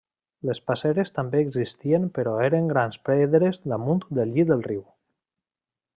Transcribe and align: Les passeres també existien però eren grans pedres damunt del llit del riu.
Les 0.49 0.59
passeres 0.69 1.13
també 1.17 1.41
existien 1.47 2.07
però 2.17 2.33
eren 2.47 2.71
grans 2.73 2.99
pedres 3.11 3.61
damunt 3.75 4.05
del 4.21 4.35
llit 4.39 4.53
del 4.53 4.69
riu. 4.73 4.85